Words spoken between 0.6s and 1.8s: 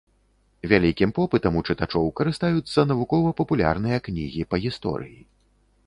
Вялікім попытам у